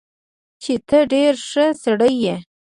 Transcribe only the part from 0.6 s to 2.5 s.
چې تۀ ډېر ښۀ سړے ئې